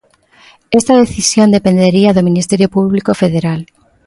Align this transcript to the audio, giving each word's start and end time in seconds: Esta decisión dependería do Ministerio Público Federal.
Esta 0.79 0.93
decisión 1.03 1.53
dependería 1.57 2.13
do 2.15 2.25
Ministerio 2.29 2.67
Público 2.75 3.11
Federal. 3.21 3.61